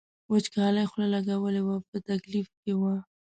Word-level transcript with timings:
وچکالۍ 0.31 0.85
خوله 0.91 1.07
لګولې 1.15 1.61
وه 1.67 1.75
په 1.89 1.97
تکلیف 2.09 2.47
کې 2.61 2.71
و. 2.79 2.81